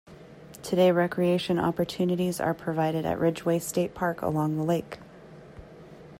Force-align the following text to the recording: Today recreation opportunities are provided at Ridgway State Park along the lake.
Today 0.63 0.89
recreation 0.91 1.59
opportunities 1.59 2.39
are 2.41 2.55
provided 2.55 3.05
at 3.05 3.19
Ridgway 3.19 3.59
State 3.59 3.93
Park 3.93 4.23
along 4.23 4.57
the 4.57 4.63
lake. 4.63 4.97